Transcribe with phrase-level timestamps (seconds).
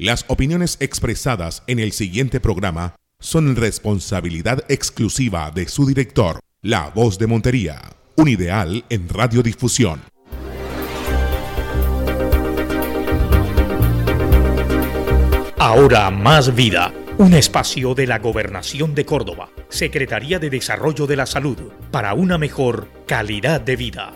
[0.00, 7.18] Las opiniones expresadas en el siguiente programa son responsabilidad exclusiva de su director, La Voz
[7.18, 7.82] de Montería,
[8.16, 10.00] un ideal en radiodifusión.
[15.58, 21.26] Ahora más vida, un espacio de la Gobernación de Córdoba, Secretaría de Desarrollo de la
[21.26, 21.58] Salud,
[21.90, 24.14] para una mejor calidad de vida.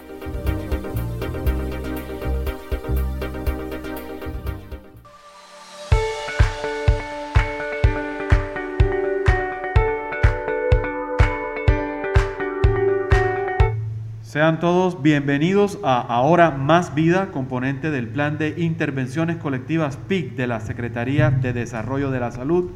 [14.35, 20.49] Sean todos bienvenidos a Ahora Más Vida, componente del Plan de Intervenciones Colectivas PIC de
[20.49, 22.73] la Secretaría de Desarrollo de la Salud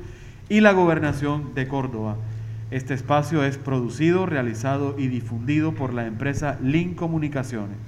[0.48, 2.16] y la Gobernación de Córdoba.
[2.70, 7.78] Este espacio es producido, realizado y difundido por la empresa Link Comunicaciones.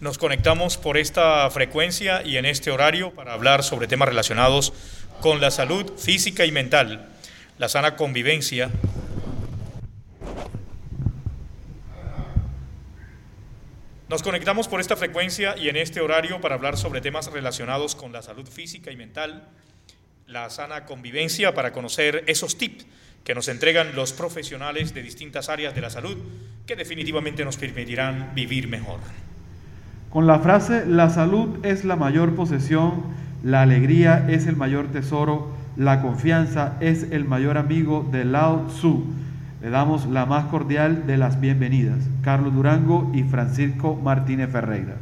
[0.00, 4.72] Nos conectamos por esta frecuencia y en este horario para hablar sobre temas relacionados
[5.20, 7.10] con la salud física y mental,
[7.58, 8.70] la sana convivencia,
[14.12, 18.12] Nos conectamos por esta frecuencia y en este horario para hablar sobre temas relacionados con
[18.12, 19.48] la salud física y mental,
[20.26, 22.84] la sana convivencia, para conocer esos tips
[23.24, 26.18] que nos entregan los profesionales de distintas áreas de la salud
[26.66, 29.00] que definitivamente nos permitirán vivir mejor.
[30.10, 33.04] Con la frase, la salud es la mayor posesión,
[33.42, 39.06] la alegría es el mayor tesoro, la confianza es el mayor amigo de Lao Tzu
[39.62, 44.96] le damos la más cordial de las bienvenidas, Carlos Durango y Francisco Martínez Ferreira.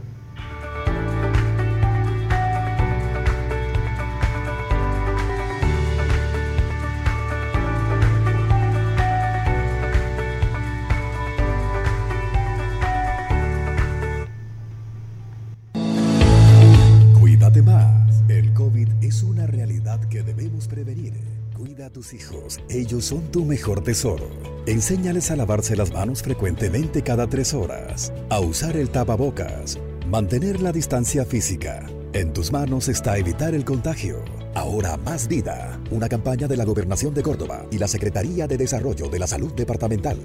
[17.18, 21.14] Cuídate más, el COVID es una realidad que debemos prevenir.
[21.56, 24.49] Cuida a tus hijos, ellos son tu mejor tesoro.
[24.70, 30.70] Enséñales a lavarse las manos frecuentemente cada tres horas, a usar el tapabocas, mantener la
[30.70, 31.88] distancia física.
[32.12, 34.24] En tus manos está evitar el contagio.
[34.54, 39.08] Ahora más vida, una campaña de la Gobernación de Córdoba y la Secretaría de Desarrollo
[39.08, 40.18] de la Salud Departamental.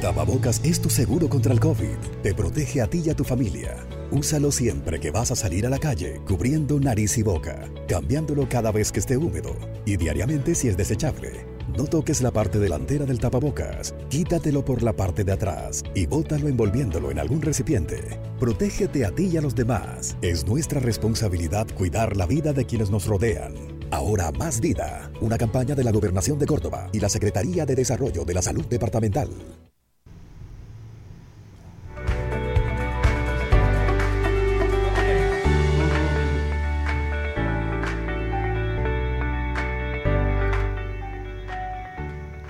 [0.00, 1.96] Tapabocas es tu seguro contra el COVID.
[2.22, 3.84] Te protege a ti y a tu familia.
[4.12, 8.70] Úsalo siempre que vas a salir a la calle, cubriendo nariz y boca, cambiándolo cada
[8.70, 11.46] vez que esté húmedo y diariamente si es desechable.
[11.76, 16.48] No toques la parte delantera del tapabocas, quítatelo por la parte de atrás y bótalo
[16.48, 18.20] envolviéndolo en algún recipiente.
[18.38, 20.16] Protégete a ti y a los demás.
[20.22, 23.54] Es nuestra responsabilidad cuidar la vida de quienes nos rodean.
[23.90, 28.24] Ahora más vida, una campaña de la Gobernación de Córdoba y la Secretaría de Desarrollo
[28.24, 29.28] de la Salud Departamental.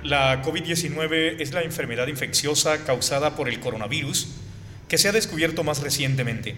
[0.08, 4.28] La COVID-19 es la enfermedad infecciosa causada por el coronavirus
[4.88, 6.54] que se ha descubierto más recientemente.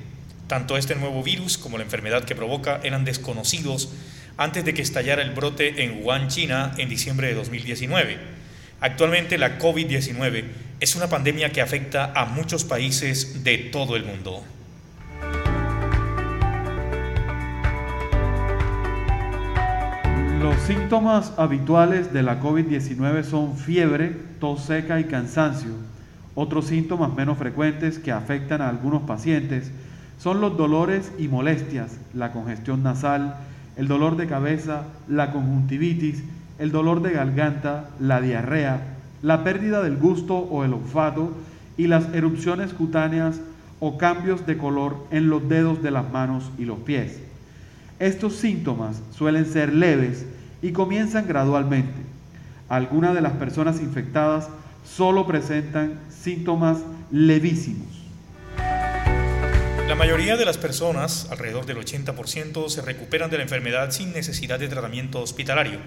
[0.47, 3.89] Tanto este nuevo virus como la enfermedad que provoca eran desconocidos
[4.37, 8.19] antes de que estallara el brote en Wuhan, China, en diciembre de 2019.
[8.79, 10.45] Actualmente la COVID-19
[10.79, 14.45] es una pandemia que afecta a muchos países de todo el mundo.
[20.41, 25.73] Los síntomas habituales de la COVID-19 son fiebre, tos seca y cansancio.
[26.35, 29.71] Otros síntomas menos frecuentes que afectan a algunos pacientes
[30.19, 33.35] son los dolores y molestias, la congestión nasal,
[33.77, 36.25] el dolor de cabeza, la conjuntivitis,
[36.59, 41.35] el dolor de garganta, la diarrea, la pérdida del gusto o el olfato
[41.77, 43.43] y las erupciones cutáneas
[43.79, 47.30] o cambios de color en los dedos de las manos y los pies.
[48.01, 50.25] Estos síntomas suelen ser leves
[50.63, 52.01] y comienzan gradualmente.
[52.71, 54.49] Algunas de las personas infectadas
[54.87, 56.79] solo presentan síntomas
[57.11, 57.89] levísimos.
[59.87, 64.59] La mayoría de las personas, alrededor del 80%, se recuperan de la enfermedad sin necesidad
[64.59, 65.81] de tratamiento hospitalario.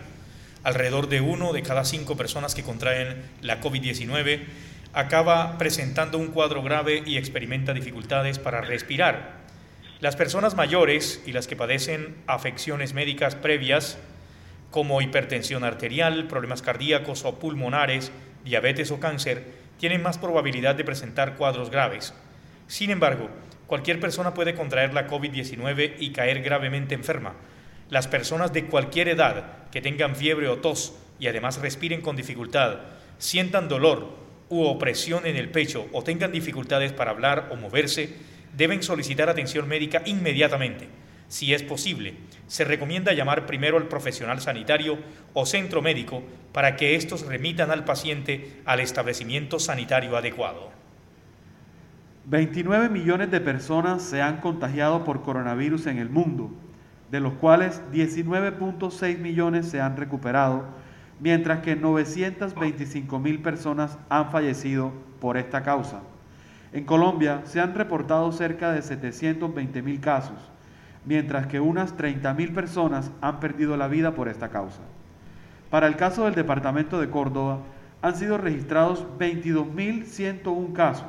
[0.61, 4.43] Alrededor de uno de cada cinco personas que contraen la COVID-19
[4.93, 9.42] acaba presentando un cuadro grave y experimenta dificultades para respirar
[10.03, 13.97] las personas mayores y las que padecen afecciones médicas previas
[14.69, 18.11] como hipertensión arterial, problemas cardíacos o pulmonares,
[18.43, 19.45] diabetes o cáncer,
[19.79, 22.13] tienen más probabilidad de presentar cuadros graves.
[22.67, 23.29] Sin embargo,
[23.65, 27.35] cualquier persona puede contraer la COVID-19 y caer gravemente enferma.
[27.89, 32.79] Las personas de cualquier edad que tengan fiebre o tos y además respiren con dificultad,
[33.19, 34.17] sientan dolor
[34.49, 39.67] u opresión en el pecho o tengan dificultades para hablar o moverse, deben solicitar atención
[39.67, 40.87] médica inmediatamente.
[41.27, 42.15] Si es posible,
[42.47, 44.99] se recomienda llamar primero al profesional sanitario
[45.33, 46.21] o centro médico
[46.51, 50.71] para que estos remitan al paciente al establecimiento sanitario adecuado.
[52.25, 56.51] 29 millones de personas se han contagiado por coronavirus en el mundo,
[57.11, 60.65] de los cuales 19.6 millones se han recuperado,
[61.19, 66.01] mientras que 925 mil personas han fallecido por esta causa.
[66.73, 70.39] En Colombia se han reportado cerca de 720 mil casos,
[71.05, 74.81] mientras que unas 30 mil personas han perdido la vida por esta causa.
[75.69, 77.59] Para el caso del departamento de Córdoba,
[78.01, 81.07] han sido registrados 22.101 casos,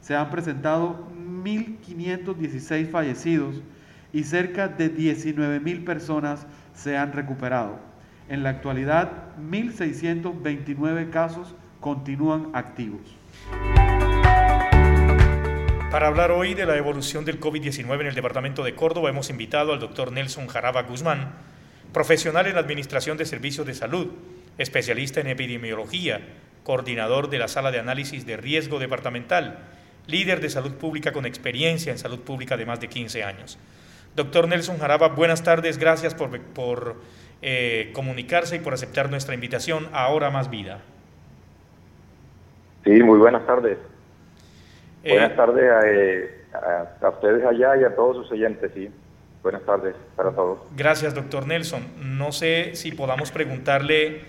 [0.00, 1.06] se han presentado
[1.44, 3.62] 1.516 fallecidos
[4.12, 7.78] y cerca de 19.000 personas se han recuperado.
[8.28, 9.10] En la actualidad,
[9.40, 13.00] 1.629 casos continúan activos.
[15.90, 19.72] Para hablar hoy de la evolución del COVID-19 en el departamento de Córdoba, hemos invitado
[19.72, 21.32] al doctor Nelson Jaraba Guzmán,
[21.94, 24.08] profesional en Administración de Servicios de Salud,
[24.58, 26.20] especialista en epidemiología,
[26.62, 29.60] coordinador de la Sala de Análisis de Riesgo Departamental,
[30.06, 33.58] líder de salud pública con experiencia en salud pública de más de 15 años.
[34.14, 36.96] Doctor Nelson Jaraba, buenas tardes, gracias por,
[37.40, 40.82] eh, comunicarse y por aceptar nuestra invitación Ahora Más Vida.
[42.84, 43.78] Sí, muy buenas tardes.
[45.04, 48.90] Eh, buenas tardes eh, a, a, ustedes allá y a todos sus oyentes, sí.
[49.42, 50.58] Buenas tardes para todos.
[50.76, 51.82] Gracias, doctor Nelson.
[52.18, 54.22] No sé si podamos preguntarle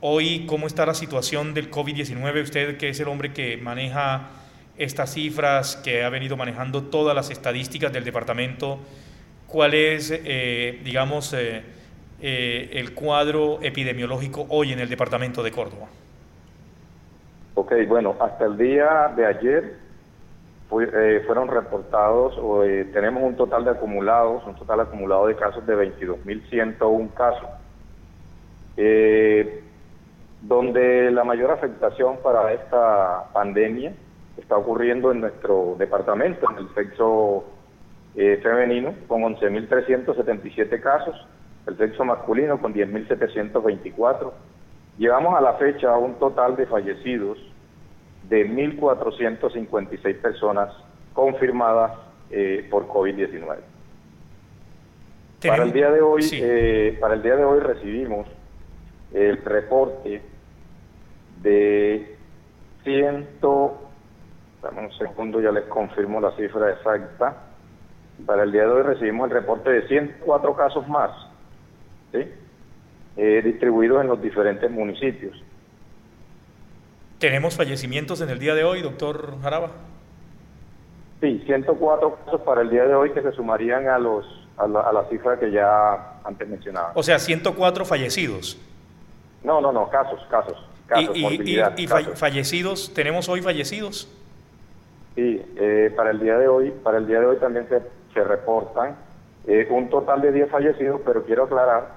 [0.00, 2.42] hoy cómo está la situación del COVID-19.
[2.42, 4.30] Usted, que es el hombre que maneja
[4.78, 8.78] estas cifras, que ha venido manejando todas las estadísticas del departamento,
[9.46, 11.36] ¿cuál es, eh, digamos,
[12.20, 15.88] el cuadro epidemiológico hoy en el departamento de Córdoba?
[17.54, 19.87] Ok, bueno, hasta el día de ayer
[20.70, 25.66] eh, fueron reportados, o, eh, tenemos un total de acumulados, un total acumulado de casos
[25.66, 27.48] de 22.101 casos,
[28.76, 29.62] eh,
[30.42, 33.94] donde la mayor afectación para esta pandemia
[34.36, 37.44] está ocurriendo en nuestro departamento, en el sexo
[38.14, 41.26] femenino, con 11.377 casos,
[41.66, 44.32] el sexo masculino con 10.724.
[44.98, 47.38] Llevamos a la fecha un total de fallecidos
[48.28, 50.74] de 1.456 personas
[51.12, 51.92] confirmadas
[52.30, 53.56] eh, por COVID-19.
[55.46, 58.26] Para el día de hoy, eh, para el día de hoy recibimos
[59.14, 60.20] el reporte
[61.42, 62.16] de
[62.82, 63.88] ciento,
[64.62, 67.44] dame un segundo, ya les confirmo la cifra exacta.
[68.26, 71.10] Para el día de hoy recibimos el reporte de 104 casos más,
[72.12, 75.40] eh, distribuidos en los diferentes municipios.
[77.18, 79.70] ¿Tenemos fallecimientos en el día de hoy, doctor Jaraba?
[81.20, 84.24] Sí, 104 casos para el día de hoy que se sumarían a los
[84.56, 86.90] a la, cifra que ya antes mencionaba.
[86.94, 88.58] O sea, 104 fallecidos.
[89.44, 90.56] No, no, no, casos, casos.
[90.86, 92.92] casos ¿Y, y, fallecidos?
[92.92, 94.08] ¿Tenemos hoy fallecidos?
[95.14, 97.82] Sí, eh, para el día de hoy, para el día de hoy también se,
[98.14, 98.96] se reportan
[99.46, 101.88] eh, un total de 10 fallecidos, pero quiero aclarar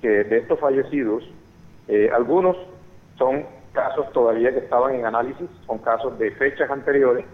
[0.00, 1.22] que de estos fallecidos,
[1.88, 2.56] eh, algunos
[3.18, 7.24] son casos todavía que estaban en análisis, son casos de fechas anteriores,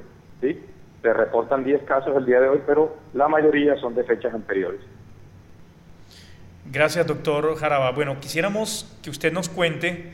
[0.41, 0.63] ¿sí?
[1.03, 4.81] Se reportan 10 casos el día de hoy, pero la mayoría son de fechas anteriores.
[6.73, 7.93] Gracias, doctor Jaraba.
[7.93, 10.13] Bueno, quisiéramos que usted nos cuente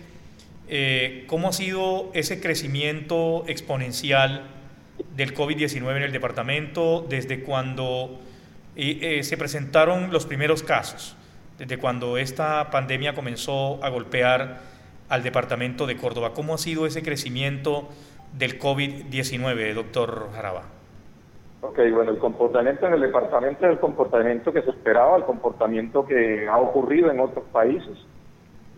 [0.69, 4.43] eh, cómo ha sido ese crecimiento exponencial
[5.17, 8.21] del COVID-19 en el departamento desde cuando
[8.77, 11.17] eh, eh, se presentaron los primeros casos,
[11.59, 14.61] desde cuando esta pandemia comenzó a golpear
[15.13, 16.33] al departamento de Córdoba.
[16.35, 17.87] ¿Cómo ha sido ese crecimiento
[18.33, 20.63] del COVID-19, doctor Jaraba?
[21.61, 26.07] Ok, bueno, el comportamiento en el departamento es el comportamiento que se esperaba, el comportamiento
[26.07, 27.99] que ha ocurrido en otros países,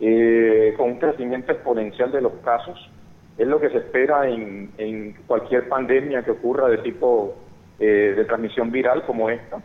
[0.01, 2.91] eh, con un crecimiento exponencial de los casos.
[3.37, 7.33] Es lo que se espera en, cualquier pandemia que ocurra de tipo
[7.79, 9.61] eh, de transmisión viral como esta.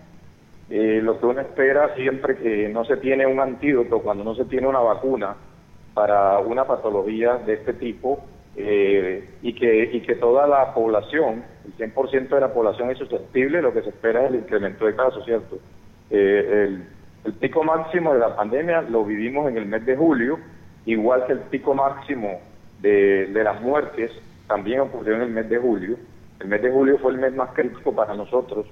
[0.70, 4.44] Eh, lo que uno espera siempre que no se tiene un antídoto, cuando no se
[4.44, 5.34] tiene una vacuna,
[5.94, 8.24] para una patología de este tipo
[8.56, 13.62] eh, y, que, y que toda la población, el 100% de la población es susceptible,
[13.62, 15.58] lo que se espera es el incremento de casos, ¿cierto?
[16.10, 16.84] Eh, el,
[17.24, 20.38] el pico máximo de la pandemia lo vivimos en el mes de julio,
[20.86, 22.40] igual que el pico máximo
[22.80, 24.10] de, de las muertes
[24.48, 25.96] también ocurrió en el mes de julio.
[26.40, 28.66] El mes de julio fue el mes más crítico para nosotros,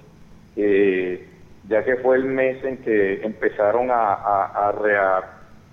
[0.57, 1.27] eh,
[1.69, 4.73] ya que fue el mes en que empezaron a, a, a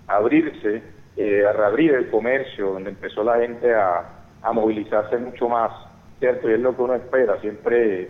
[0.07, 0.83] reabrirse
[1.17, 4.03] eh, a reabrir el comercio, donde empezó la gente a,
[4.41, 5.71] a movilizarse mucho más,
[6.19, 6.49] ¿cierto?
[6.49, 8.09] Y es lo que uno espera, siempre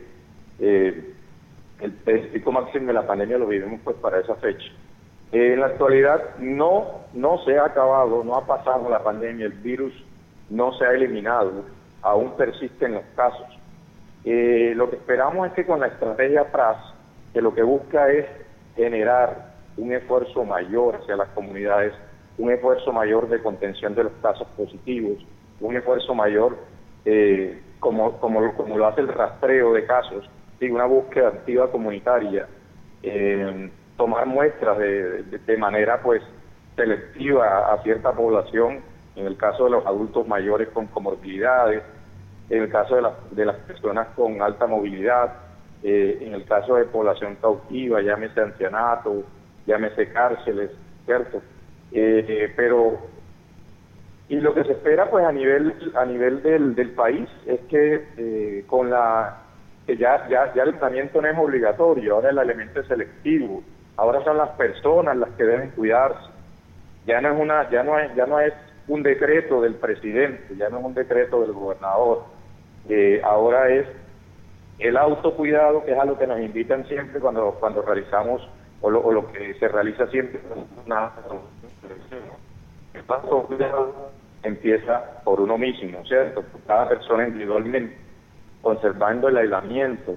[0.59, 1.13] eh,
[1.79, 1.91] el,
[2.29, 4.67] pico máximo de la pandemia lo vivimos pues para esa fecha.
[5.31, 9.53] Eh, en la actualidad no, no se ha acabado, no ha pasado la pandemia, el
[9.53, 9.93] virus
[10.49, 11.65] no se ha eliminado,
[12.01, 13.47] aún persisten los casos.
[14.23, 16.77] Eh, lo que esperamos es que con la estrategia PRAS,
[17.33, 18.25] que lo que busca es
[18.75, 21.93] generar un esfuerzo mayor hacia las comunidades,
[22.37, 25.25] un esfuerzo mayor de contención de los casos positivos,
[25.59, 26.57] un esfuerzo mayor
[27.05, 32.47] eh, como, como, como lo hace el rastreo de casos, y una búsqueda activa comunitaria,
[33.03, 36.21] eh, tomar muestras de, de, manera pues
[36.75, 38.79] selectiva a cierta población,
[39.15, 41.83] en el caso de los adultos mayores con comorbilidades,
[42.49, 45.33] en el caso de, de las personas con alta movilidad,
[45.83, 49.23] eh, en el caso de población cautiva, llámese ancianato,
[49.67, 50.71] llámese cárceles,
[51.05, 51.41] ¿cierto?
[51.91, 52.99] Eh, pero
[54.27, 58.07] y lo que se espera pues a nivel a nivel del, del país es que
[58.17, 59.41] eh, con la
[59.85, 63.63] que ya ya ya el tratamiento no es obligatorio ahora el elemento es selectivo
[63.97, 66.29] ahora son las personas las que deben cuidarse.
[67.05, 68.53] Ya no es una ya no es ya no es
[68.87, 72.23] un decreto del presidente ya no es un decreto del gobernador.
[72.89, 73.85] Eh, ahora es
[74.79, 78.47] el autocuidado que es a lo que nos invitan siempre cuando cuando realizamos
[78.85, 80.39] o lo, que se realiza siempre
[80.85, 81.11] una
[84.43, 86.43] empieza por uno mismo, ¿cierto?
[86.67, 87.97] cada persona individualmente,
[88.61, 90.15] conservando el aislamiento,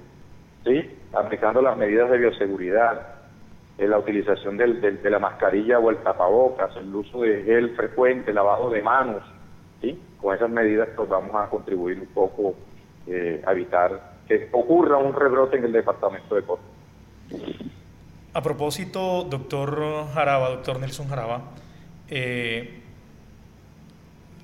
[0.64, 0.98] ¿sí?
[1.14, 3.00] Aplicando las medidas de bioseguridad,
[3.78, 8.32] eh, la utilización del, de la mascarilla o el tapabocas, el uso de gel frecuente,
[8.32, 9.22] lavado de manos,
[9.80, 9.98] ¿sí?
[10.20, 12.54] Con esas medidas pues vamos a contribuir un poco
[13.06, 16.68] eh, a evitar que ocurra un rebrote en el departamento de Córdoba.
[18.38, 21.42] A propósito, doctor Jaraba, doctor Nelson Jaraba,
[22.08, 22.82] eh,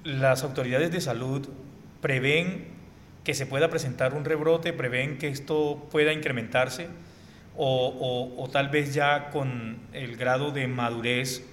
[0.02, 1.48] las autoridades de salud
[2.00, 2.72] prevén
[3.22, 6.88] que se pueda presentar un rebrote, prevén que esto pueda incrementarse
[7.56, 11.46] o, tal vez ya con el grado de madurez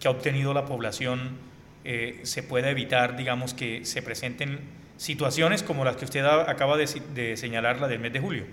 [0.00, 1.38] que ha obtenido la población
[1.84, 4.58] eh, se pueda evitar, digamos, que se presenten
[4.96, 8.46] situaciones como las que usted acaba de, de señalar, la del mes de julio.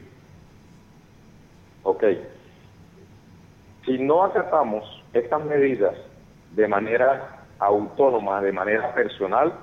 [1.81, 2.03] Ok.
[3.85, 4.83] Si no acatamos
[5.13, 5.95] estas medidas
[6.51, 9.53] de manera autónoma, de manera personal,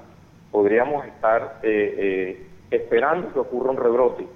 [0.50, 4.26] podríamos estar eh, eh, esperando que ocurra un rebrote.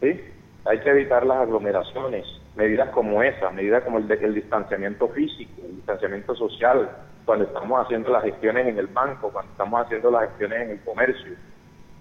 [0.00, 0.20] ¿sí?
[0.64, 5.76] Hay que evitar las aglomeraciones, medidas como esas, medidas como el, el distanciamiento físico, el
[5.76, 6.90] distanciamiento social,
[7.24, 10.80] cuando estamos haciendo las gestiones en el banco, cuando estamos haciendo las gestiones en el
[10.84, 11.34] comercio.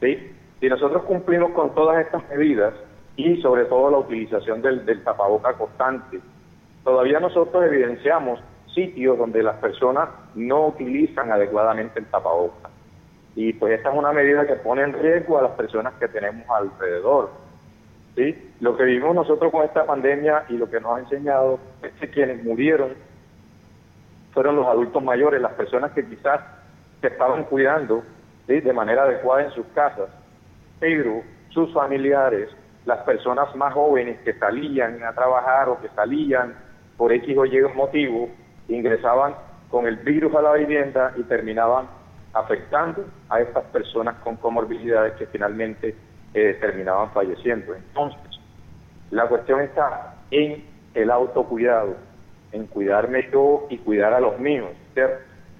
[0.01, 0.31] ¿sí?
[0.59, 2.73] Si nosotros cumplimos con todas estas medidas
[3.15, 6.19] y sobre todo la utilización del, del tapaboca constante,
[6.85, 8.39] todavía nosotros evidenciamos
[8.73, 12.71] sitios donde las personas no utilizan adecuadamente el tapabocas.
[13.35, 16.47] Y pues esta es una medida que pone en riesgo a las personas que tenemos
[16.49, 17.31] alrededor.
[18.15, 18.53] ¿sí?
[18.61, 22.09] Lo que vivimos nosotros con esta pandemia y lo que nos ha enseñado es que
[22.09, 22.93] quienes murieron
[24.31, 26.41] fueron los adultos mayores, las personas que quizás
[27.01, 28.03] se estaban cuidando
[28.47, 30.09] de manera adecuada en sus casas,
[30.79, 32.49] pero sus familiares,
[32.85, 36.53] las personas más jóvenes que salían a trabajar o que salían
[36.97, 38.29] por X o Y motivo,
[38.67, 39.35] ingresaban
[39.69, 41.87] con el virus a la vivienda y terminaban
[42.33, 45.95] afectando a estas personas con comorbilidades que finalmente
[46.33, 47.73] eh, terminaban falleciendo.
[47.73, 48.19] Entonces,
[49.11, 51.95] la cuestión está en el autocuidado,
[52.51, 54.71] en cuidarme yo y cuidar a los míos,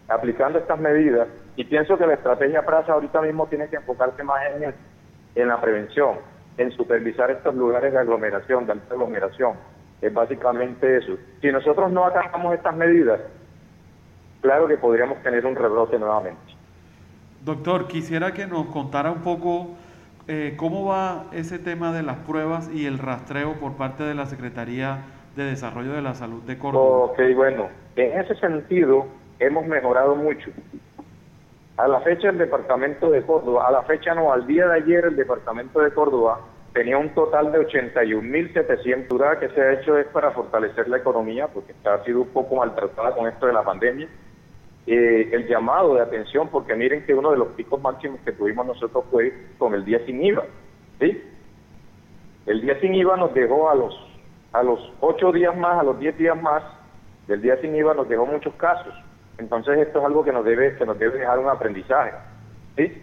[0.08, 1.28] aplicando estas medidas.
[1.56, 4.74] Y pienso que la estrategia PRASA ahorita mismo tiene que enfocarse más en,
[5.36, 6.18] en la prevención,
[6.58, 9.56] en supervisar estos lugares de aglomeración, de alta aglomeración,
[10.02, 11.18] es básicamente eso.
[11.42, 13.20] Si nosotros no acatamos estas medidas,
[14.42, 16.42] claro que podríamos tener un rebrote nuevamente.
[17.44, 19.76] Doctor, quisiera que nos contara un poco
[20.28, 24.26] eh, cómo va ese tema de las pruebas y el rastreo por parte de la
[24.26, 25.04] Secretaría
[25.36, 27.06] de Desarrollo de la Salud de Córdoba.
[27.06, 29.06] Ok, bueno, en ese sentido
[29.40, 30.50] hemos mejorado mucho.
[31.78, 35.06] A la fecha el Departamento de Córdoba, a la fecha no, al día de ayer
[35.06, 36.40] el Departamento de Córdoba
[36.76, 41.74] tenía un total de 81.700 que se ha hecho es para fortalecer la economía porque
[41.86, 44.10] ha sido un poco maltratada con esto de la pandemia.
[44.86, 48.68] Eh, el llamado de atención, porque miren que uno de los picos máximos que tuvimos
[48.68, 50.44] nosotros fue con el día sin IVA.
[51.00, 51.24] ¿sí?
[52.46, 53.96] El día sin IVA nos dejó a los
[54.52, 56.62] a los ocho días más, a los diez días más
[57.28, 58.94] del día sin IVA nos dejó muchos casos.
[59.38, 62.12] Entonces esto es algo que nos debe que nos debe dejar un aprendizaje.
[62.76, 63.02] ¿sí?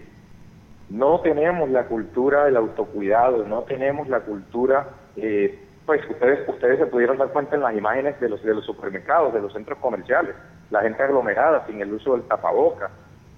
[0.93, 6.87] No tenemos la cultura del autocuidado, no tenemos la cultura, eh, pues ustedes ustedes se
[6.87, 10.35] pudieron dar cuenta en las imágenes de los de los supermercados, de los centros comerciales,
[10.71, 12.91] la gente aglomerada sin el uso del tapaboca,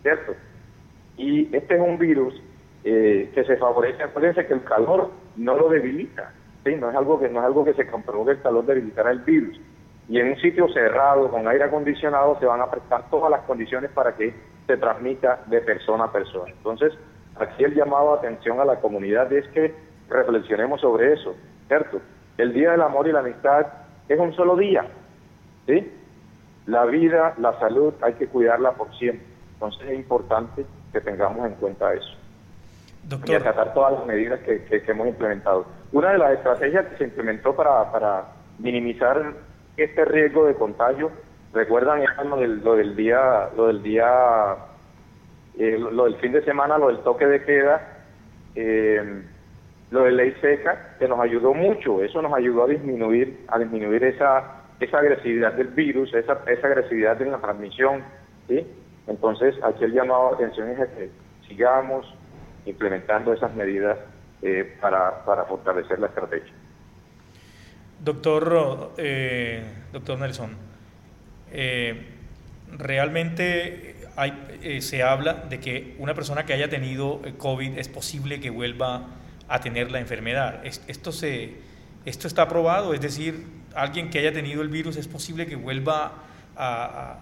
[0.02, 0.32] ¿cierto?
[1.16, 2.34] Y este es un virus
[2.82, 6.32] eh, que se favorece, acuérdense que el calor no lo debilita,
[6.64, 6.74] ¿sí?
[6.74, 9.20] no, es algo que, no es algo que se comprobó que el calor debilitará el
[9.20, 9.60] virus.
[10.08, 13.92] Y en un sitio cerrado, con aire acondicionado, se van a prestar todas las condiciones
[13.92, 14.34] para que
[14.66, 16.52] se transmita de persona a persona.
[16.52, 16.92] Entonces,
[17.36, 19.74] aquí el llamado a atención a la comunidad es que
[20.08, 21.34] reflexionemos sobre eso,
[21.68, 22.00] ¿cierto?
[22.38, 23.66] El Día del Amor y la Amistad
[24.08, 24.84] es un solo día,
[25.66, 25.90] ¿sí?
[26.66, 29.26] La vida, la salud, hay que cuidarla por siempre.
[29.54, 32.16] Entonces es importante que tengamos en cuenta eso.
[33.04, 33.30] Doctor.
[33.30, 35.66] Y acatar todas las medidas que, hemos implementado.
[35.92, 38.24] Una de las estrategias que se implementó para, para
[38.58, 39.34] minimizar
[39.76, 41.10] este riesgo de contagio,
[41.52, 44.56] recuerdan lo del, lo del día, lo del día,
[45.58, 48.02] eh, lo del fin de semana, lo del toque de queda,
[48.56, 49.22] eh,
[49.90, 54.02] lo de ley seca, que nos ayudó mucho, eso nos ayudó a disminuir, a disminuir
[54.02, 58.02] esa, esa agresividad del virus, esa, esa agresividad en la transmisión,
[58.48, 58.66] ¿sí?
[59.06, 61.10] Entonces, aquí el llamado de atención es que
[61.46, 62.12] sigamos
[62.66, 63.98] implementando esas medidas
[64.42, 66.52] eh, para, para fortalecer la estrategia.
[68.00, 68.92] Doctor,
[69.92, 70.50] doctor Nelson,
[72.76, 78.50] realmente hay, se habla de que una persona que haya tenido COVID es posible que
[78.50, 79.06] vuelva
[79.48, 80.64] a tener la enfermedad.
[80.64, 81.54] Esto, se,
[82.04, 86.12] esto está probado, es decir, alguien que haya tenido el virus es posible que vuelva
[86.56, 87.18] a,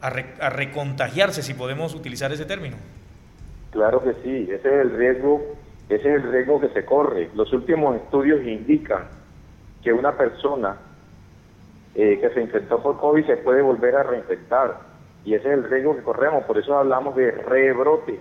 [0.00, 2.76] a, recontagiarse, si podemos utilizar ese término.
[3.70, 5.56] Claro que sí, ese es el riesgo,
[5.88, 7.30] ese es el riesgo que se corre.
[7.34, 9.04] Los últimos estudios indican
[9.82, 10.76] que una persona
[11.94, 14.91] eh, que se infectó por COVID se puede volver a reinfectar
[15.24, 18.18] y ese es el riesgo que corremos, por eso hablamos de rebrote,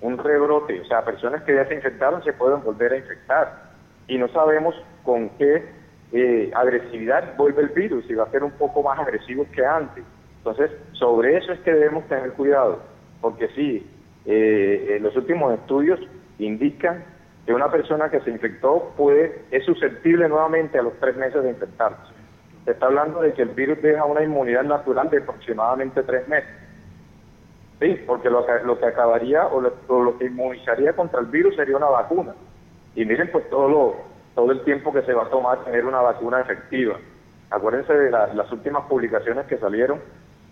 [0.00, 3.70] un rebrote, o sea, personas que ya se infectaron se pueden volver a infectar
[4.08, 5.64] y no sabemos con qué
[6.12, 10.02] eh, agresividad vuelve el virus, y va a ser un poco más agresivo que antes.
[10.38, 12.80] Entonces, sobre eso es que debemos tener cuidado,
[13.20, 13.86] porque sí,
[14.26, 16.00] eh, los últimos estudios
[16.38, 17.04] indican
[17.46, 21.50] que una persona que se infectó puede es susceptible nuevamente a los tres meses de
[21.50, 22.19] infectarse.
[22.64, 26.50] Se está hablando de que el virus deja una inmunidad natural de aproximadamente tres meses.
[27.80, 32.34] Sí, porque lo que, acabaría o lo, que inmunizaría contra el virus sería una vacuna.
[32.94, 33.96] Y miren pues todo lo,
[34.34, 36.96] todo el tiempo que se va a tomar tener una vacuna efectiva.
[37.50, 40.00] Acuérdense de las últimas publicaciones que salieron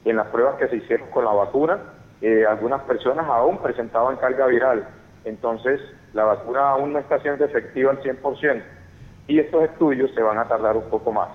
[0.05, 1.79] en las pruebas que se hicieron con la vacuna,
[2.49, 4.89] algunas personas aún presentaban carga viral.
[5.25, 5.81] Entonces,
[6.15, 8.63] la vacuna aún no está siendo efectiva al 100%
[9.27, 11.29] y estos estudios se van a tardar un poco más.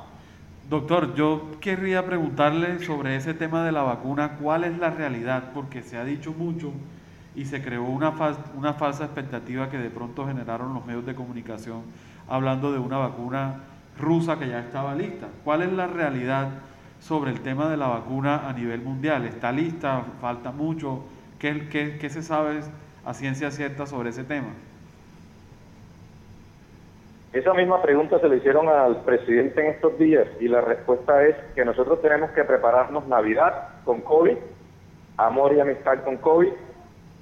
[0.69, 5.51] Doctor, yo querría preguntarle sobre ese tema de la vacuna, ¿cuál es la realidad?
[5.53, 6.71] Porque se ha dicho mucho
[7.35, 8.13] y se creó una,
[8.55, 11.81] una falsa expectativa que de pronto generaron los medios de comunicación
[12.27, 13.63] hablando de una vacuna
[13.99, 15.27] rusa que ya estaba lista.
[15.43, 16.49] ¿Cuál es la realidad?
[17.07, 19.25] sobre el tema de la vacuna a nivel mundial.
[19.25, 20.05] ¿Está lista?
[20.21, 21.03] ¿Falta mucho?
[21.37, 21.67] ¿Qué,
[21.99, 22.61] qué, se sabe
[23.05, 24.53] a ciencia cierta sobre ese tema?
[27.33, 31.35] Esa misma pregunta se le hicieron al presidente en estos días y la respuesta es
[31.55, 34.37] que nosotros tenemos que prepararnos Navidad con COVID,
[35.17, 36.53] amor y amistad con COVID,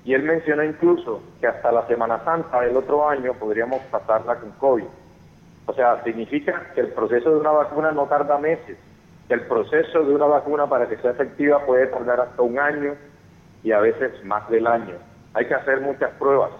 [0.03, 4.51] y él mencionó incluso que hasta la Semana Santa del otro año podríamos pasarla con
[4.51, 4.83] COVID.
[5.67, 8.77] O sea, significa que el proceso de una vacuna no tarda meses,
[9.29, 12.95] el proceso de una vacuna para que sea efectiva puede tardar hasta un año
[13.63, 14.95] y a veces más del año.
[15.33, 16.51] Hay que hacer muchas pruebas.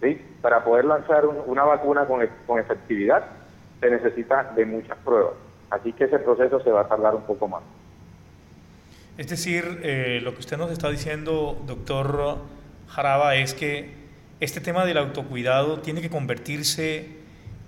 [0.00, 0.20] ¿Sí?
[0.42, 3.24] Para poder lanzar una vacuna con, con efectividad
[3.80, 5.34] se necesita de muchas pruebas.
[5.70, 7.62] Así que ese proceso se va a tardar un poco más.
[9.18, 12.38] Es decir, eh, lo que usted nos está diciendo, doctor
[12.88, 13.94] Jaraba, es que
[14.40, 17.08] este tema del autocuidado tiene que convertirse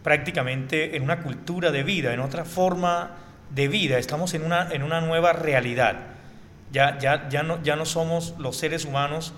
[0.03, 3.17] prácticamente en una cultura de vida, en otra forma
[3.51, 5.97] de vida, estamos en una, en una nueva realidad.
[6.71, 9.33] Ya, ya, ya, no, ya no somos los seres humanos,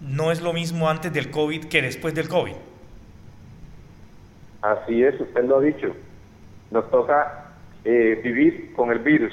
[0.00, 2.54] no es lo mismo antes del COVID que después del COVID.
[4.62, 5.94] Así es, usted lo ha dicho.
[6.70, 7.52] Nos toca
[7.84, 9.32] eh, vivir con el virus.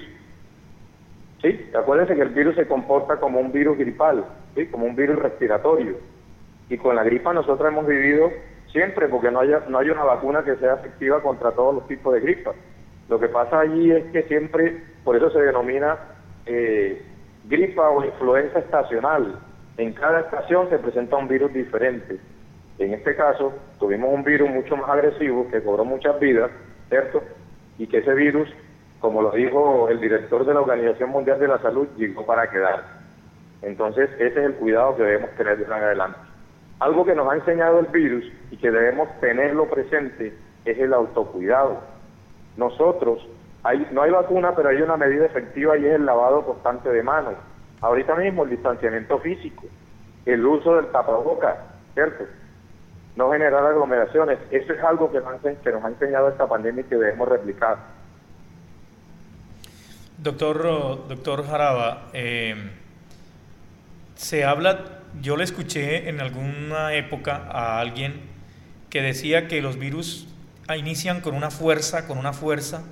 [1.41, 1.69] ¿Sí?
[1.73, 4.67] Acuérdense que el virus se comporta como un virus gripal, ¿sí?
[4.67, 5.97] como un virus respiratorio.
[6.69, 8.29] Y con la gripa nosotros hemos vivido
[8.71, 12.13] siempre, porque no, haya, no hay una vacuna que sea efectiva contra todos los tipos
[12.13, 12.55] de gripas.
[13.09, 15.97] Lo que pasa allí es que siempre, por eso se denomina
[16.45, 17.01] eh,
[17.45, 19.39] gripa o influenza estacional.
[19.77, 22.19] En cada estación se presenta un virus diferente.
[22.79, 26.51] En este caso, tuvimos un virus mucho más agresivo que cobró muchas vidas,
[26.89, 27.23] ¿cierto?
[27.77, 28.49] Y que ese virus,
[28.99, 32.83] como lo dijo el director de la Organización Mundial de la Salud, llegó para quedar.
[33.61, 36.17] Entonces, ese es el cuidado que debemos tener de adelante.
[36.79, 40.33] Algo que nos ha enseñado el virus y que debemos tenerlo presente
[40.65, 41.91] es el autocuidado
[42.57, 43.25] nosotros,
[43.63, 47.03] hay, no hay vacuna, pero hay una medida efectiva y es el lavado constante de
[47.03, 47.35] manos.
[47.81, 49.65] Ahorita mismo el distanciamiento físico.
[50.25, 51.57] el uso del tapabocas,
[51.95, 52.25] ¿cierto?
[53.15, 54.37] No generar aglomeraciones.
[54.51, 57.77] Eso es algo que nos, ha enseñado esta pandemia y que debemos replicar.
[60.19, 62.55] Doctor, doctor Jaraba, eh,
[64.13, 68.21] se habla, yo le escuché en alguna época a alguien
[68.91, 70.27] que decía que los virus
[70.77, 72.83] inician con una fuerza, con una fuerza,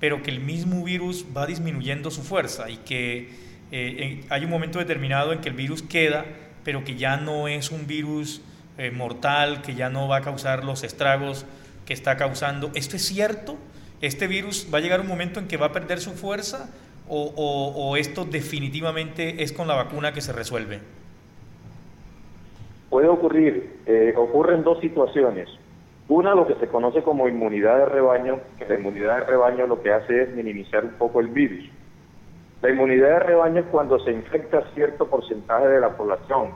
[0.00, 4.78] pero que el mismo virus va disminuyendo su fuerza y que eh, hay un momento
[4.78, 6.24] determinado en que el virus queda,
[6.64, 8.42] pero que ya no es un virus
[8.78, 11.46] eh, mortal, que ya no va a causar los estragos
[11.86, 12.70] que está causando.
[12.74, 13.56] ¿Esto es cierto?
[14.00, 16.70] ¿Este virus va a llegar un momento en que va a perder su fuerza
[17.10, 20.80] o, esto definitivamente es con la vacuna que se resuelve?
[22.90, 25.48] Puede ocurrir, eh, ocurren dos situaciones.
[26.08, 29.82] Una, lo que se conoce como inmunidad de rebaño, que la inmunidad de rebaño lo
[29.82, 31.64] que hace es minimizar un poco el virus.
[32.60, 36.50] La inmunidad de rebaño es cuando se infecta cierto porcentaje de la población,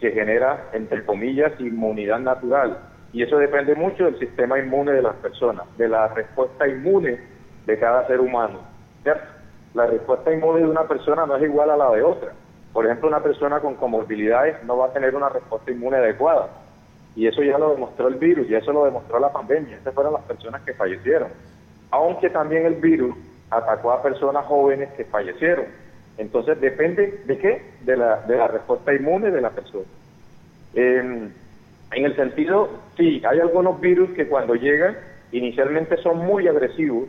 [0.00, 2.78] que genera, entre comillas, inmunidad natural.
[3.12, 7.18] Y eso depende mucho del sistema inmune de las personas, de la respuesta inmune
[7.66, 8.60] de cada ser humano.
[9.74, 12.32] La respuesta inmune de una persona no es igual a la de otra.
[12.72, 16.48] Por ejemplo, una persona con comorbilidades no va a tener una respuesta inmune adecuada
[17.16, 19.76] y eso ya lo demostró el virus, y eso lo demostró la pandemia.
[19.76, 21.28] Esas fueron las personas que fallecieron.
[21.90, 23.14] Aunque también el virus
[23.50, 25.66] atacó a personas jóvenes que fallecieron.
[26.18, 27.62] Entonces depende de qué?
[27.82, 29.86] De la, de la respuesta inmune de la persona.
[30.74, 31.32] en
[31.90, 34.96] el sentido, sí, hay algunos virus que cuando llegan
[35.32, 37.08] inicialmente son muy agresivos,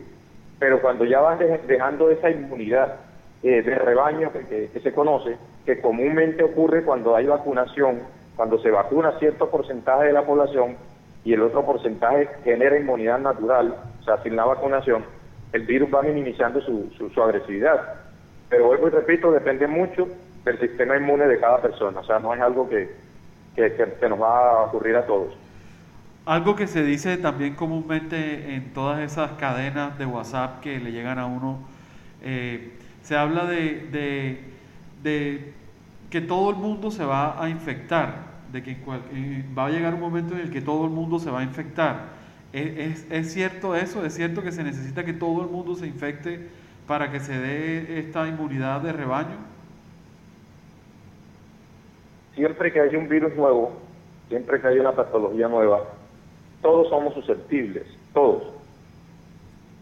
[0.58, 2.96] pero cuando ya van dejando esa inmunidad
[3.42, 8.00] eh, de rebaño que se conoce, que comúnmente ocurre cuando hay vacunación,
[8.36, 10.76] cuando se vacuna cierto porcentaje de la población
[11.24, 15.04] y el otro porcentaje genera inmunidad natural, o sea, sin la vacunación,
[15.52, 17.94] el virus va minimizando su, su, agresividad.
[18.48, 20.08] Pero vuelvo y repito, depende mucho
[20.44, 22.94] del sistema inmune de cada persona, o sea, no es algo que,
[23.54, 25.36] que, nos va a ocurrir a todos.
[26.24, 31.18] Algo que se dice también comúnmente en todas esas cadenas de WhatsApp que le llegan
[31.18, 31.60] a uno,
[32.22, 34.40] eh, se habla de, de,
[35.02, 35.52] de
[36.10, 40.00] que todo el mundo se va a infectar, de que eh, va a llegar un
[40.00, 42.15] momento en el que todo el mundo se va a infectar.
[42.52, 44.04] ¿Es, ¿Es, cierto eso?
[44.04, 46.48] ¿Es cierto que se necesita que todo el mundo se infecte
[46.86, 49.36] para que se dé esta inmunidad de rebaño?
[52.34, 53.72] Siempre que hay un virus nuevo,
[54.28, 55.82] siempre que hay una patología nueva,
[56.62, 58.44] todos somos susceptibles, todos.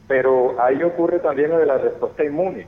[0.09, 2.67] Pero ahí ocurre también lo de la respuesta inmune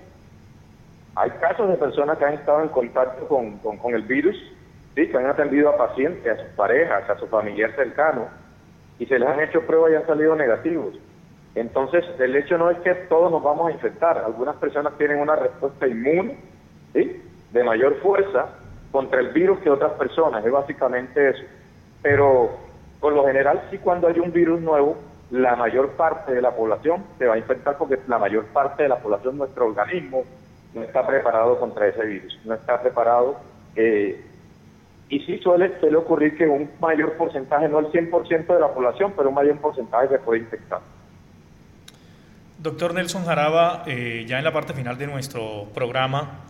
[1.16, 4.37] hay casos de personas que han estado en contacto con, el virus,
[4.94, 5.09] ¿sí?
[5.09, 8.26] que han atendido a pacientes, a sus parejas, a sus familiares cercanos,
[8.98, 10.94] y se les han hecho pruebas y han salido negativos.
[11.54, 14.18] Entonces, el hecho no es que todos nos vamos a infectar.
[14.18, 16.37] Algunas personas tienen una respuesta inmune,
[16.92, 18.46] de mayor fuerza
[18.90, 20.44] contra el virus que otras personas.
[20.44, 21.42] Es básicamente eso.
[22.02, 22.50] Pero,
[23.00, 24.96] por lo general, sí cuando hay un virus nuevo,
[25.30, 28.88] la mayor parte de la población se va a infectar porque la mayor parte de
[28.88, 30.24] la población, nuestro organismo,
[30.74, 33.37] no está preparado contra ese virus, no está preparado.
[33.74, 34.24] Eh,
[35.09, 39.12] y sí suele, suele ocurrir que un mayor porcentaje, no el 100% de la población,
[39.16, 40.81] pero un mayor porcentaje se puede infectar.
[42.59, 46.40] Doctor Nelson Jaraba, eh, ya en la parte final de nuestro programa,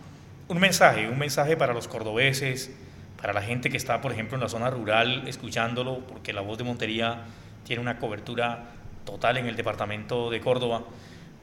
[0.47, 2.75] un mensaje, un mensaje para los cordobeses,
[3.21, 6.57] para la gente que está, por ejemplo, en la zona rural escuchándolo, porque la voz
[6.57, 7.25] de Montería
[7.63, 8.71] tiene una cobertura
[9.05, 10.83] total en el departamento de Córdoba.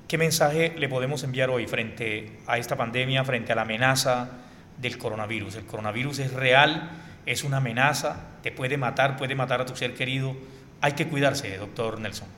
[0.09, 4.44] ¿Qué mensaje le podemos enviar hoy frente a esta pandemia, frente a la amenaza
[4.79, 5.57] del coronavirus?
[5.57, 6.91] El coronavirus es real,
[7.27, 10.35] es una amenaza, te puede matar, puede matar a tu ser querido.
[10.81, 12.29] Hay que cuidarse, doctor Nelson.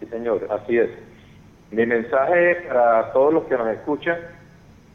[0.00, 0.90] Sí, señor, así es.
[1.70, 4.18] Mi mensaje para todos los que nos escuchan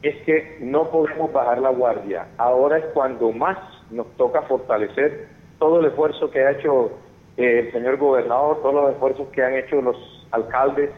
[0.02, 2.28] es que no podemos bajar la guardia.
[2.38, 3.58] Ahora es cuando más
[3.90, 5.28] nos toca fortalecer
[5.60, 6.92] todo el esfuerzo que ha hecho
[7.38, 10.90] eh, el señor gobernador, todos los esfuerzos que han hecho los alcaldes,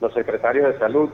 [0.00, 1.10] los secretarios de salud,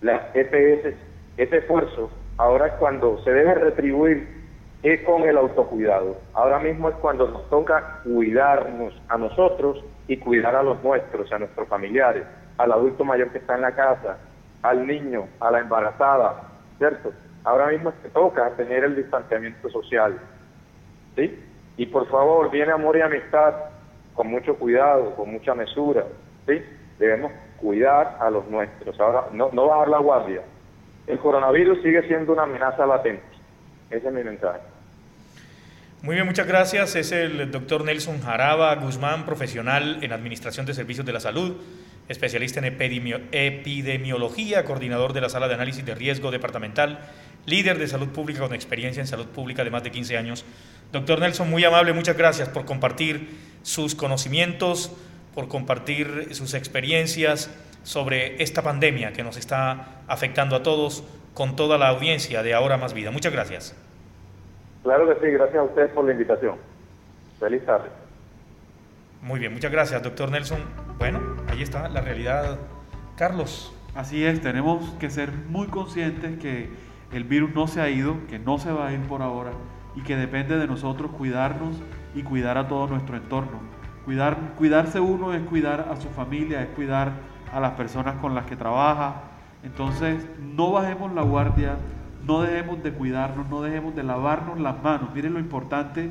[0.00, 0.94] las EPS,
[1.36, 4.36] ese esfuerzo ahora es cuando se debe retribuir
[4.82, 6.16] es con el autocuidado.
[6.34, 11.38] Ahora mismo es cuando nos toca cuidarnos a nosotros y cuidar a los nuestros, a
[11.38, 12.24] nuestros familiares,
[12.58, 14.18] al adulto mayor que está en la casa,
[14.62, 16.42] al niño, a la embarazada,
[16.78, 17.12] ¿cierto?
[17.44, 20.18] Ahora mismo es que toca tener el distanciamiento social,
[21.16, 21.42] ¿sí?
[21.76, 23.54] Y por favor, viene amor y amistad
[24.14, 26.04] con mucho cuidado, con mucha mesura,
[26.46, 26.62] ¿sí?
[26.98, 28.98] Debemos cuidar a los nuestros.
[29.00, 30.42] Ahora, no, no bajar la guardia.
[31.06, 33.22] El coronavirus sigue siendo una amenaza latente.
[33.90, 34.60] Ese es mi mensaje.
[36.02, 36.96] Muy bien, muchas gracias.
[36.96, 41.56] Es el doctor Nelson Jaraba Guzmán, profesional en Administración de Servicios de la Salud,
[42.08, 42.66] especialista en
[43.32, 47.00] epidemiología, coordinador de la Sala de Análisis de Riesgo Departamental
[47.46, 50.44] líder de salud pública con experiencia en salud pública de más de 15 años.
[50.92, 53.30] Doctor Nelson, muy amable, muchas gracias por compartir
[53.62, 54.92] sus conocimientos,
[55.34, 57.50] por compartir sus experiencias
[57.82, 62.76] sobre esta pandemia que nos está afectando a todos con toda la audiencia de Ahora
[62.76, 63.10] Más Vida.
[63.10, 63.76] Muchas gracias.
[64.82, 66.56] Claro que sí, gracias a ustedes por la invitación.
[67.38, 67.88] Feliz tarde.
[69.22, 70.60] Muy bien, muchas gracias, doctor Nelson.
[70.98, 72.58] Bueno, ahí está la realidad.
[73.16, 73.72] Carlos.
[73.96, 76.68] Así es, tenemos que ser muy conscientes que
[77.12, 79.52] el virus no se ha ido, que no se va a ir por ahora
[79.94, 81.76] y que depende de nosotros cuidarnos
[82.14, 83.58] y cuidar a todo nuestro entorno.
[84.04, 87.12] Cuidar, cuidarse uno es cuidar a su familia, es cuidar
[87.52, 89.22] a las personas con las que trabaja.
[89.62, 91.76] Entonces, no bajemos la guardia,
[92.26, 95.10] no dejemos de cuidarnos, no dejemos de lavarnos las manos.
[95.14, 96.10] Miren lo importante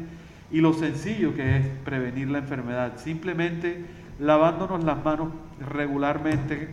[0.52, 2.94] y lo sencillo que es prevenir la enfermedad.
[2.98, 3.86] Simplemente
[4.20, 6.70] lavándonos las manos regularmente,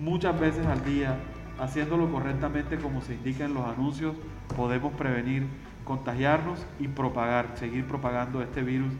[0.00, 1.16] muchas veces al día,
[1.60, 4.14] haciéndolo correctamente como se indica en los anuncios,
[4.56, 5.46] podemos prevenir
[5.84, 8.92] contagiarnos y propagar, seguir propagando este virus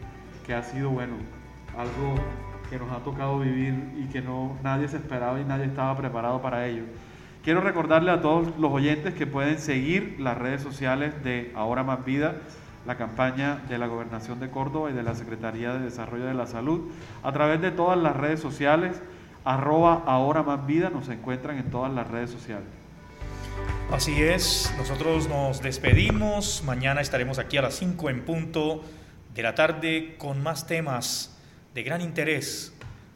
[0.45, 1.13] que ha sido, bueno,
[1.77, 2.15] algo
[2.69, 6.41] que nos ha tocado vivir y que no nadie se esperaba y nadie estaba preparado
[6.41, 6.83] para ello.
[7.43, 12.05] Quiero recordarle a todos los oyentes que pueden seguir las redes sociales de Ahora Más
[12.05, 12.35] Vida,
[12.85, 16.47] la campaña de la Gobernación de Córdoba y de la Secretaría de Desarrollo de la
[16.47, 16.91] Salud,
[17.23, 19.01] a través de todas las redes sociales,
[19.45, 22.67] arroba Ahora Más Vida, nos encuentran en todas las redes sociales.
[23.91, 28.83] Así es, nosotros nos despedimos, mañana estaremos aquí a las 5 en punto
[29.33, 31.38] de la tarde con más temas
[31.79, 32.73] de gran interés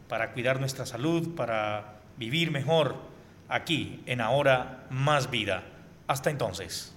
[0.08, 2.95] para cuidar nuestra salud, para vivir mejor
[3.49, 5.63] aquí en Ahora Más Vida.
[6.08, 6.95] Hasta entonces.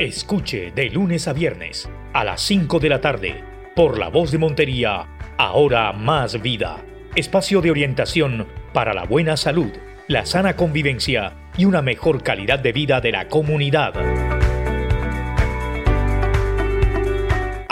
[0.00, 3.44] Escuche de lunes a viernes a las 5 de la tarde
[3.76, 5.06] por la voz de Montería,
[5.38, 6.84] Ahora Más Vida.
[7.14, 9.70] Espacio de orientación para la buena salud,
[10.08, 14.31] la sana convivencia y una mejor calidad de vida de la comunidad.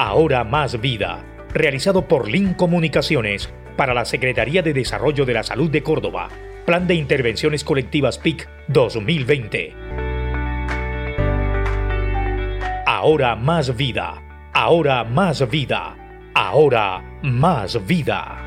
[0.02, 5.70] Ahora Más Vida, realizado por Link Comunicaciones para la Secretaría de Desarrollo de la Salud
[5.70, 6.30] de Córdoba,
[6.64, 9.74] Plan de Intervenciones Colectivas PIC 2020.
[12.86, 14.22] Ahora Más Vida,
[14.54, 15.94] ahora Más Vida,
[16.32, 18.38] ahora Más Vida.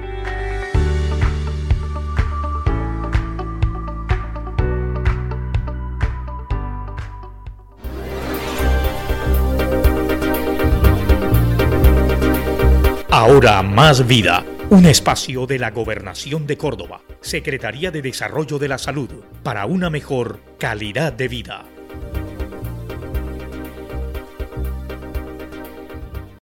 [13.23, 14.43] Ahora más vida.
[14.69, 19.09] Un espacio de la Gobernación de Córdoba, Secretaría de Desarrollo de la Salud,
[19.43, 21.63] para una mejor calidad de vida.